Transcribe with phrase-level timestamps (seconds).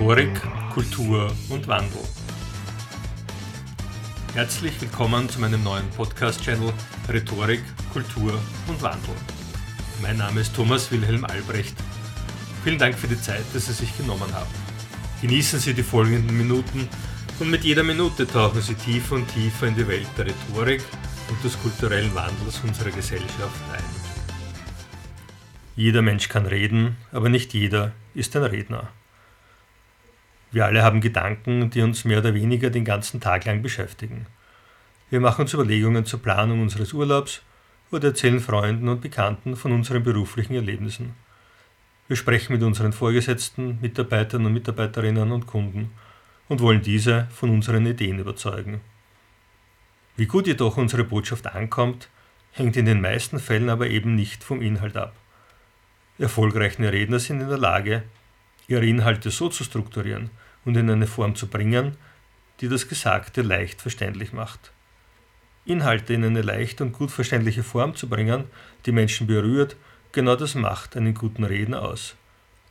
[0.00, 0.40] Rhetorik,
[0.72, 2.00] Kultur und Wandel.
[4.32, 6.72] Herzlich willkommen zu meinem neuen Podcast-Channel
[7.10, 7.60] Rhetorik,
[7.92, 8.32] Kultur
[8.66, 9.14] und Wandel.
[10.00, 11.76] Mein Name ist Thomas Wilhelm Albrecht.
[12.64, 14.48] Vielen Dank für die Zeit, dass Sie sich genommen haben.
[15.20, 16.88] Genießen Sie die folgenden Minuten
[17.38, 20.82] und mit jeder Minute tauchen Sie tiefer und tiefer in die Welt der Rhetorik
[21.28, 23.84] und des kulturellen Wandels unserer Gesellschaft ein.
[25.76, 28.88] Jeder Mensch kann reden, aber nicht jeder ist ein Redner.
[30.52, 34.26] Wir alle haben Gedanken, die uns mehr oder weniger den ganzen Tag lang beschäftigen.
[35.08, 37.42] Wir machen uns Überlegungen zur Planung unseres Urlaubs
[37.92, 41.14] oder erzählen Freunden und Bekannten von unseren beruflichen Erlebnissen.
[42.08, 45.92] Wir sprechen mit unseren Vorgesetzten, Mitarbeitern und Mitarbeiterinnen und Kunden
[46.48, 48.80] und wollen diese von unseren Ideen überzeugen.
[50.16, 52.08] Wie gut jedoch unsere Botschaft ankommt,
[52.50, 55.14] hängt in den meisten Fällen aber eben nicht vom Inhalt ab.
[56.18, 58.02] Erfolgreiche Redner sind in der Lage,
[58.66, 60.30] ihre Inhalte so zu strukturieren
[60.64, 61.96] und in eine Form zu bringen,
[62.60, 64.72] die das Gesagte leicht verständlich macht.
[65.64, 68.44] Inhalte in eine leicht und gut verständliche Form zu bringen,
[68.86, 69.76] die Menschen berührt,
[70.12, 72.16] genau das macht einen guten Redner aus.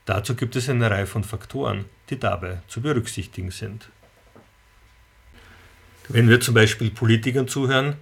[0.06, 3.90] Dazu gibt es eine Reihe von Faktoren, die dabei zu berücksichtigen sind.
[6.08, 7.96] Wenn wir zum Beispiel Politikern zuhören,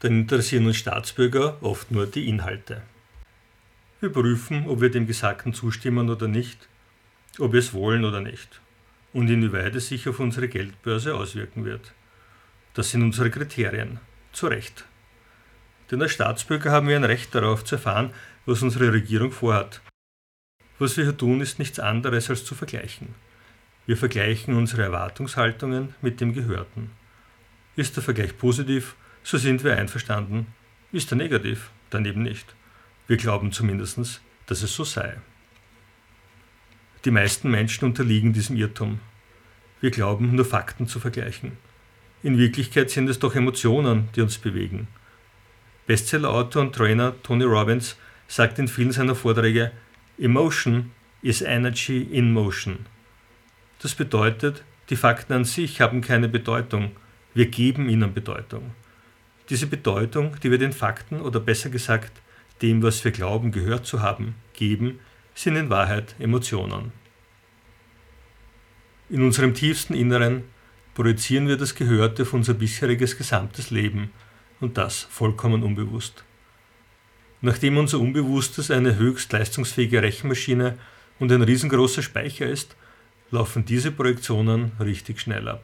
[0.00, 2.82] dann interessieren uns Staatsbürger oft nur die Inhalte.
[4.00, 6.68] Wir prüfen, ob wir dem Gesagten zustimmen oder nicht,
[7.38, 8.60] ob wir es wollen oder nicht
[9.16, 11.94] und inwieweit es sich auf unsere Geldbörse auswirken wird.
[12.74, 13.98] Das sind unsere Kriterien.
[14.30, 14.84] Zu Recht.
[15.90, 18.10] Denn als Staatsbürger haben wir ein Recht darauf zu erfahren,
[18.44, 19.80] was unsere Regierung vorhat.
[20.78, 23.14] Was wir hier tun, ist nichts anderes als zu vergleichen.
[23.86, 26.90] Wir vergleichen unsere Erwartungshaltungen mit dem Gehörten.
[27.74, 30.48] Ist der Vergleich positiv, so sind wir einverstanden.
[30.92, 32.54] Ist er negativ, dann eben nicht.
[33.06, 35.16] Wir glauben zumindest, dass es so sei.
[37.06, 38.98] Die meisten Menschen unterliegen diesem Irrtum.
[39.80, 41.52] Wir glauben, nur Fakten zu vergleichen.
[42.24, 44.88] In Wirklichkeit sind es doch Emotionen, die uns bewegen.
[45.86, 47.96] Bestsellerautor und Trainer Tony Robbins
[48.26, 49.70] sagt in vielen seiner Vorträge,
[50.18, 50.90] Emotion
[51.22, 52.86] is energy in motion.
[53.78, 56.90] Das bedeutet, die Fakten an sich haben keine Bedeutung,
[57.34, 58.72] wir geben ihnen Bedeutung.
[59.48, 62.20] Diese Bedeutung, die wir den Fakten oder besser gesagt
[62.62, 64.98] dem, was wir glauben gehört zu haben, geben,
[65.36, 66.92] sind in Wahrheit Emotionen.
[69.10, 70.44] In unserem tiefsten Inneren
[70.94, 74.10] projizieren wir das Gehörte auf unser bisheriges gesamtes Leben
[74.60, 76.24] und das vollkommen unbewusst.
[77.42, 80.78] Nachdem unser Unbewusstes eine höchst leistungsfähige Rechenmaschine
[81.18, 82.74] und ein riesengroßer Speicher ist,
[83.30, 85.62] laufen diese Projektionen richtig schnell ab.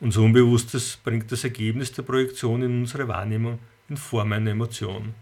[0.00, 5.14] Unser Unbewusstes bringt das Ergebnis der Projektion in unsere Wahrnehmung in Form einer Emotion.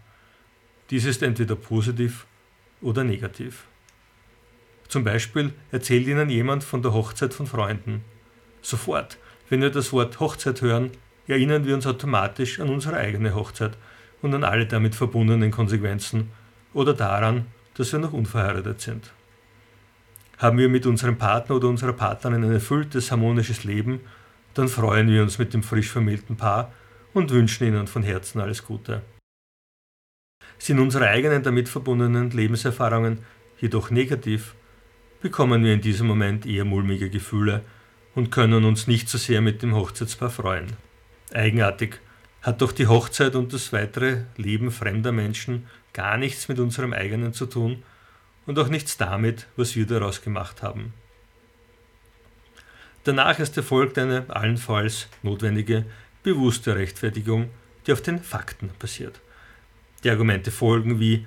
[0.89, 2.27] Dies ist entweder positiv
[2.81, 3.65] oder negativ.
[4.87, 8.03] Zum Beispiel erzählt Ihnen jemand von der Hochzeit von Freunden.
[8.61, 9.17] Sofort,
[9.49, 10.91] wenn wir das Wort Hochzeit hören,
[11.27, 13.77] erinnern wir uns automatisch an unsere eigene Hochzeit
[14.21, 16.31] und an alle damit verbundenen Konsequenzen
[16.73, 19.11] oder daran, dass wir noch unverheiratet sind.
[20.37, 24.01] Haben wir mit unserem Partner oder unserer Partnerin ein erfülltes, harmonisches Leben,
[24.53, 26.71] dann freuen wir uns mit dem frisch vermählten Paar
[27.13, 29.01] und wünschen ihnen von Herzen alles Gute
[30.57, 33.19] sind unsere eigenen damit verbundenen Lebenserfahrungen
[33.59, 34.55] jedoch negativ,
[35.21, 37.63] bekommen wir in diesem Moment eher mulmige Gefühle
[38.15, 40.73] und können uns nicht so sehr mit dem Hochzeitspaar freuen.
[41.33, 41.99] Eigenartig
[42.41, 47.33] hat doch die Hochzeit und das weitere Leben fremder Menschen gar nichts mit unserem eigenen
[47.33, 47.83] zu tun
[48.45, 50.93] und auch nichts damit, was wir daraus gemacht haben.
[53.03, 55.85] Danach ist erfolgt eine allenfalls notwendige,
[56.23, 57.49] bewusste Rechtfertigung,
[57.85, 59.19] die auf den Fakten basiert.
[60.03, 61.25] Die Argumente folgen wie,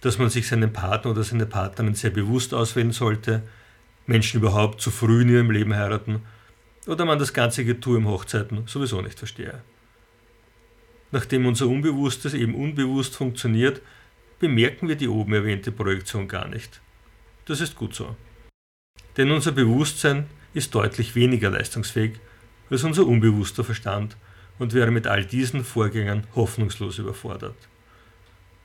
[0.00, 3.42] dass man sich seinen Partner oder seine Partnerin sehr bewusst auswählen sollte,
[4.06, 6.22] Menschen überhaupt zu früh in ihrem Leben heiraten
[6.86, 9.62] oder man das ganze Getue im Hochzeiten sowieso nicht verstehe.
[11.12, 13.82] Nachdem unser Unbewusstes eben unbewusst funktioniert,
[14.38, 16.80] bemerken wir die oben erwähnte Projektion gar nicht.
[17.44, 18.16] Das ist gut so.
[19.16, 22.18] Denn unser Bewusstsein ist deutlich weniger leistungsfähig
[22.70, 24.16] als unser unbewusster Verstand
[24.58, 27.56] und wäre mit all diesen Vorgängen hoffnungslos überfordert.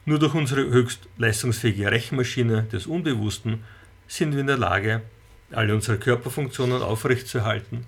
[0.07, 3.63] Nur durch unsere höchst leistungsfähige Rechenmaschine des Unbewussten
[4.07, 5.01] sind wir in der Lage,
[5.51, 7.85] alle unsere Körperfunktionen aufrechtzuerhalten.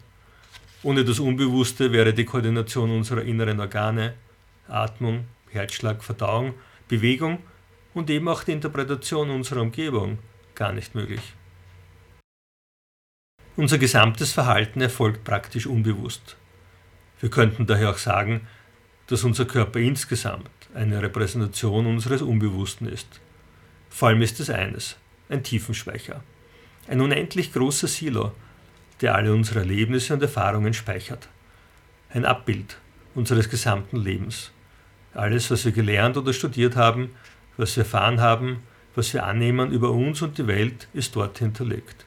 [0.82, 4.16] Ohne das Unbewusste wäre die Koordination unserer inneren Organe,
[4.68, 6.56] Atmung, Herzschlag, Verdauung,
[6.88, 7.40] Bewegung
[7.94, 10.18] und eben auch die Interpretation unserer Umgebung
[10.56, 11.22] gar nicht möglich.
[13.56, 16.36] Unser gesamtes Verhalten erfolgt praktisch unbewusst.
[17.20, 18.48] Wir könnten daher auch sagen,
[19.08, 23.08] dass unser Körper insgesamt eine Repräsentation unseres Unbewussten ist.
[23.90, 24.98] Vor allem ist es eines,
[25.30, 26.24] ein Tiefenspeicher.
[26.88, 28.34] Ein unendlich großer Silo,
[29.02, 31.30] der alle unsere Erlebnisse und Erfahrungen speichert.
[32.10, 32.78] Ein Abbild
[33.16, 34.52] unseres gesamten Lebens.
[35.14, 37.10] Alles, was wir gelernt oder studiert haben,
[37.58, 38.62] was wir erfahren haben,
[38.96, 42.06] was wir annehmen über uns und die Welt, ist dort hinterlegt.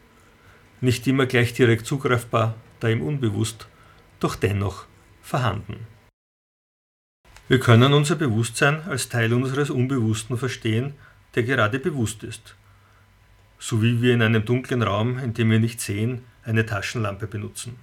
[0.81, 3.69] Nicht immer gleich direkt zugreifbar, da im Unbewusst,
[4.21, 4.87] doch dennoch
[5.23, 5.87] vorhanden.
[7.51, 10.95] Wir können unser Bewusstsein als Teil unseres Unbewussten verstehen,
[11.35, 12.55] der gerade bewusst ist.
[13.59, 17.75] So wie wir in einem dunklen Raum, in dem wir nicht sehen, eine Taschenlampe benutzen.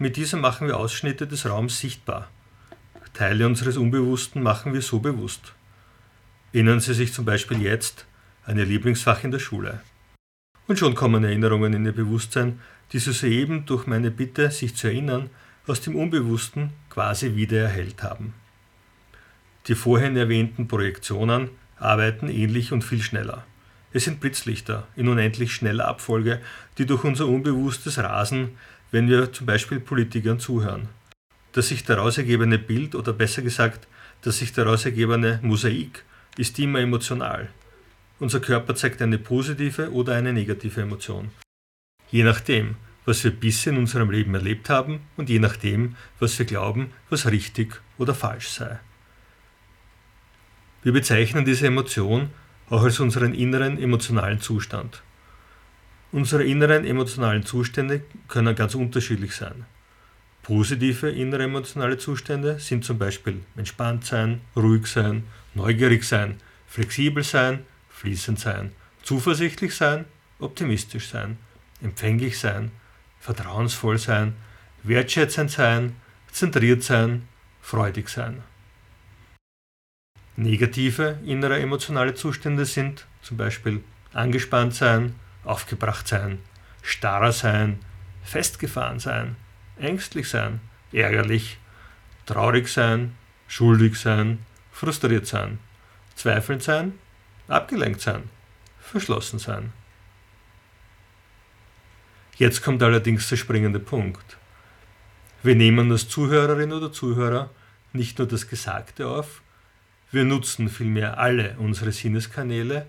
[0.00, 2.28] Mit dieser machen wir Ausschnitte des Raums sichtbar.
[3.12, 5.54] Teile unseres Unbewussten machen wir so bewusst.
[6.52, 8.06] Erinnern Sie sich zum Beispiel jetzt
[8.44, 9.82] an Ihr Lieblingsfach in der Schule.
[10.66, 12.58] Und schon kommen Erinnerungen in Ihr Bewusstsein,
[12.90, 15.30] die Sie soeben durch meine Bitte, sich zu erinnern,
[15.64, 18.34] aus dem Unbewussten quasi wieder erhellt haben.
[19.66, 23.46] Die vorhin erwähnten Projektionen arbeiten ähnlich und viel schneller.
[23.92, 26.40] Es sind Blitzlichter in unendlich schneller Abfolge,
[26.76, 28.58] die durch unser Unbewusstes rasen,
[28.90, 30.88] wenn wir zum Beispiel Politikern zuhören.
[31.52, 33.86] Das sich daraus ergebene Bild oder besser gesagt,
[34.22, 36.04] das sich daraus ergebene Mosaik
[36.36, 37.48] ist immer emotional.
[38.18, 41.30] Unser Körper zeigt eine positive oder eine negative Emotion.
[42.10, 46.46] Je nachdem, was wir bisher in unserem Leben erlebt haben und je nachdem, was wir
[46.46, 48.78] glauben, was richtig oder falsch sei.
[50.84, 52.28] Wir bezeichnen diese Emotion
[52.68, 55.02] auch als unseren inneren emotionalen Zustand.
[56.12, 59.64] Unsere inneren emotionalen Zustände können ganz unterschiedlich sein.
[60.42, 66.36] Positive innere emotionale Zustände sind zum Beispiel entspannt sein, ruhig sein, neugierig sein,
[66.68, 68.72] flexibel sein, fließend sein,
[69.02, 70.04] zuversichtlich sein,
[70.38, 71.38] optimistisch sein,
[71.80, 72.72] empfänglich sein,
[73.20, 74.34] vertrauensvoll sein,
[74.82, 75.96] wertschätzend sein,
[76.30, 77.26] zentriert sein,
[77.62, 78.42] freudig sein.
[80.36, 85.14] Negative innere emotionale Zustände sind zum Beispiel angespannt sein,
[85.44, 86.40] aufgebracht sein,
[86.82, 87.78] starr sein,
[88.24, 89.36] festgefahren sein,
[89.78, 90.60] ängstlich sein,
[90.92, 91.58] ärgerlich,
[92.26, 93.14] traurig sein,
[93.46, 94.38] schuldig sein,
[94.72, 95.58] frustriert sein,
[96.16, 96.98] zweifelnd sein,
[97.46, 98.24] abgelenkt sein,
[98.80, 99.72] verschlossen sein.
[102.36, 104.36] Jetzt kommt allerdings der springende Punkt.
[105.44, 107.50] Wir nehmen als Zuhörerin oder Zuhörer
[107.92, 109.42] nicht nur das Gesagte auf,
[110.14, 112.86] wir nutzen vielmehr alle unsere Sinneskanäle,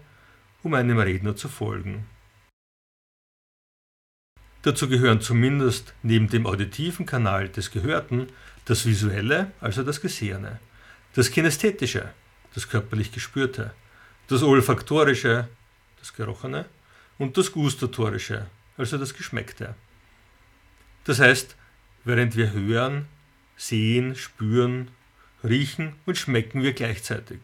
[0.64, 2.06] um einem Redner zu folgen.
[4.62, 8.28] Dazu gehören zumindest neben dem auditiven Kanal des Gehörten
[8.66, 10.60] das visuelle, also das Gesehene,
[11.14, 12.12] das kinästhetische,
[12.54, 13.74] das körperlich Gespürte,
[14.28, 15.48] das olfaktorische,
[16.00, 16.66] das Gerochene
[17.20, 18.48] und das gustatorische,
[18.78, 19.76] also das Geschmeckte.
[21.04, 21.56] Das heißt,
[22.04, 23.08] während wir hören,
[23.56, 24.90] sehen, spüren,
[25.46, 27.40] riechen und schmecken wir gleichzeitig.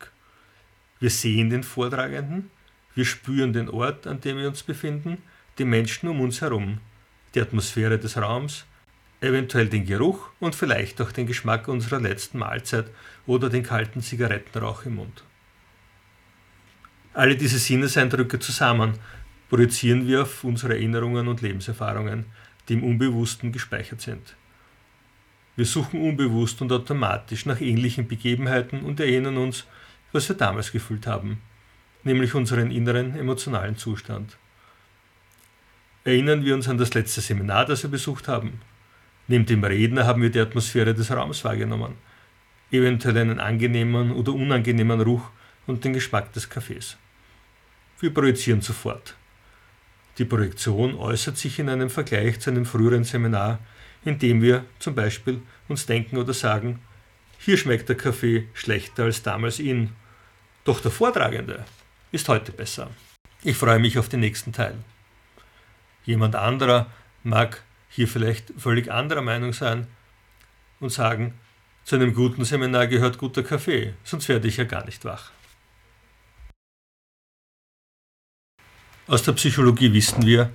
[0.99, 2.51] Wir sehen den Vortragenden,
[2.95, 5.17] wir spüren den Ort, an dem wir uns befinden,
[5.57, 6.79] die Menschen um uns herum,
[7.33, 8.65] die Atmosphäre des Raums,
[9.21, 12.89] eventuell den Geruch und vielleicht auch den Geschmack unserer letzten Mahlzeit
[13.25, 15.23] oder den kalten Zigarettenrauch im Mund.
[17.13, 18.93] Alle diese Sinneseindrücke zusammen
[19.49, 22.25] projizieren wir auf unsere Erinnerungen und Lebenserfahrungen,
[22.67, 24.35] die im Unbewussten gespeichert sind.
[25.55, 29.65] Wir suchen unbewusst und automatisch nach ähnlichen Begebenheiten und erinnern uns,
[30.11, 31.41] was wir damals gefühlt haben,
[32.03, 34.37] nämlich unseren inneren emotionalen Zustand.
[36.03, 38.61] Erinnern wir uns an das letzte Seminar, das wir besucht haben.
[39.27, 41.93] Neben dem Redner haben wir die Atmosphäre des Raums wahrgenommen,
[42.71, 45.29] eventuell einen angenehmen oder unangenehmen Ruch
[45.67, 46.97] und den Geschmack des Kaffees.
[47.99, 49.15] Wir projizieren sofort.
[50.17, 53.59] Die Projektion äußert sich in einem Vergleich zu einem früheren Seminar,
[54.03, 56.79] indem wir zum Beispiel uns denken oder sagen,
[57.37, 59.91] hier schmeckt der Kaffee schlechter als damals in,
[60.63, 61.65] doch der Vortragende
[62.11, 62.89] ist heute besser.
[63.43, 64.75] Ich freue mich auf den nächsten Teil.
[66.05, 66.91] Jemand anderer
[67.23, 69.87] mag hier vielleicht völlig anderer Meinung sein
[70.79, 71.33] und sagen,
[71.83, 75.31] zu einem guten Seminar gehört guter Kaffee, sonst werde ich ja gar nicht wach.
[79.07, 80.51] Aus der Psychologie wissen wir,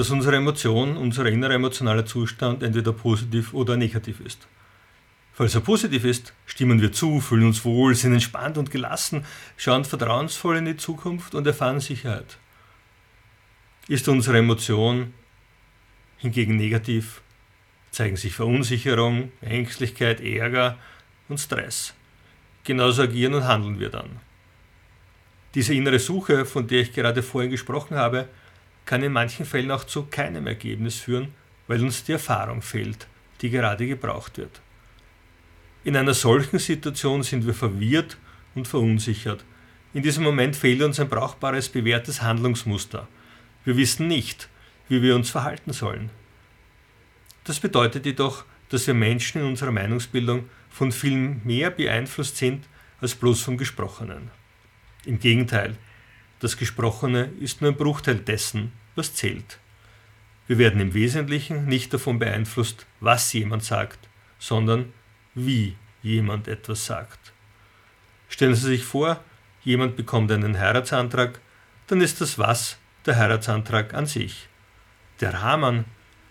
[0.00, 4.48] dass unsere Emotion, unser innerer emotionaler Zustand entweder positiv oder negativ ist.
[5.34, 9.26] Falls er positiv ist, stimmen wir zu, fühlen uns wohl, sind entspannt und gelassen,
[9.58, 12.38] schauen vertrauensvoll in die Zukunft und erfahren Sicherheit.
[13.88, 15.12] Ist unsere Emotion
[16.16, 17.20] hingegen negativ,
[17.90, 20.78] zeigen sich Verunsicherung, Ängstlichkeit, Ärger
[21.28, 21.92] und Stress.
[22.64, 24.08] Genauso agieren und handeln wir dann.
[25.54, 28.30] Diese innere Suche, von der ich gerade vorhin gesprochen habe,
[28.90, 31.28] kann in manchen Fällen auch zu keinem Ergebnis führen,
[31.68, 33.06] weil uns die Erfahrung fehlt,
[33.40, 34.60] die gerade gebraucht wird.
[35.84, 38.16] In einer solchen Situation sind wir verwirrt
[38.56, 39.44] und verunsichert.
[39.94, 43.06] In diesem Moment fehlt uns ein brauchbares, bewährtes Handlungsmuster.
[43.64, 44.48] Wir wissen nicht,
[44.88, 46.10] wie wir uns verhalten sollen.
[47.44, 52.66] Das bedeutet jedoch, dass wir Menschen in unserer Meinungsbildung von viel mehr beeinflusst sind
[53.00, 54.32] als bloß vom Gesprochenen.
[55.04, 55.76] Im Gegenteil,
[56.40, 59.58] das Gesprochene ist nur ein Bruchteil dessen, was zählt.
[60.46, 64.92] Wir werden im Wesentlichen nicht davon beeinflusst, was jemand sagt, sondern
[65.34, 67.32] wie jemand etwas sagt.
[68.28, 69.22] Stellen Sie sich vor,
[69.62, 71.40] jemand bekommt einen Heiratsantrag,
[71.86, 74.48] dann ist das Was der Heiratsantrag an sich.
[75.20, 75.84] Der Rahmen,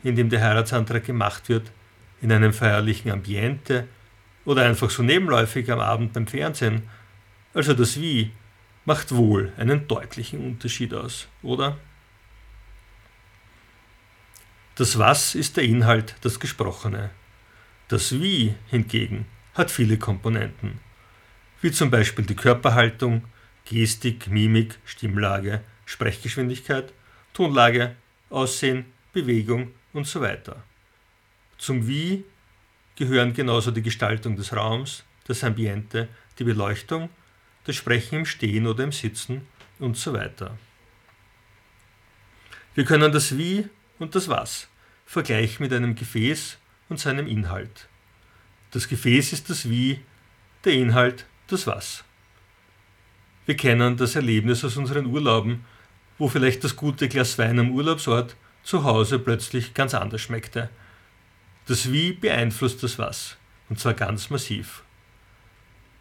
[0.04, 1.72] in dem der Heiratsantrag gemacht wird,
[2.22, 3.88] in einem feierlichen Ambiente
[4.44, 6.90] oder einfach so nebenläufig am Abend beim Fernsehen,
[7.54, 8.32] also das Wie,
[8.90, 11.78] macht wohl einen deutlichen Unterschied aus, oder?
[14.74, 17.12] Das Was ist der Inhalt, das Gesprochene.
[17.88, 20.80] Das Wie hingegen hat viele Komponenten,
[21.62, 23.26] wie zum Beispiel die Körperhaltung,
[23.66, 26.92] Gestik, Mimik, Stimmlage, Sprechgeschwindigkeit,
[27.34, 27.96] Tonlage,
[28.32, 30.64] Aussehen, Bewegung und so weiter.
[31.60, 32.26] Zum Wie
[32.96, 36.08] gehören genauso die Gestaltung des Raums, das Ambiente,
[36.40, 37.12] die Beleuchtung,
[37.70, 39.48] das Sprechen im Stehen oder im Sitzen
[39.78, 40.58] und so weiter.
[42.74, 43.68] Wir können das Wie
[44.00, 44.68] und das Was
[45.06, 46.58] vergleichen mit einem Gefäß
[46.90, 47.88] und seinem Inhalt.
[48.72, 50.02] Das Gefäß ist das Wie,
[50.66, 52.04] der Inhalt das Was.
[53.46, 55.66] Wir kennen das Erlebnis aus unseren Urlauben,
[56.18, 60.70] wo vielleicht das gute Glas Wein am Urlaubsort zu Hause plötzlich ganz anders schmeckte.
[61.68, 63.38] Das Wie beeinflusst das Was,
[63.70, 64.84] und zwar ganz massiv.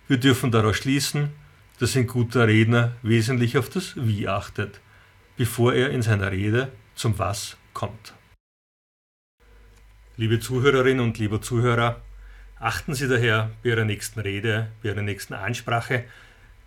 [0.06, 1.30] Wir dürfen daraus schließen,
[1.78, 4.80] dass ein guter Redner wesentlich auf das Wie achtet,
[5.36, 8.14] bevor er in seiner Rede zum Was kommt.
[10.16, 12.00] Liebe Zuhörerinnen und lieber Zuhörer,
[12.58, 16.04] achten Sie daher bei Ihrer nächsten Rede, bei Ihrer nächsten Ansprache